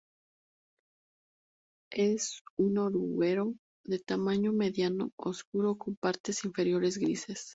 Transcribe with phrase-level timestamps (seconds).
[1.93, 3.53] Es un oruguero
[3.85, 7.49] de tamaño mediano, oscuro con partes inferiores grises.